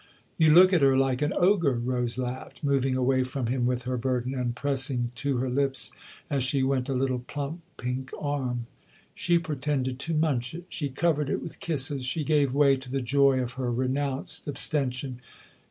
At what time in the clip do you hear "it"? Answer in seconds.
10.55-10.65, 11.29-11.39